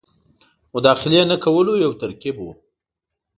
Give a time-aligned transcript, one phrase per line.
[0.73, 2.51] مداخلې نه کولو یو ترکیب وو.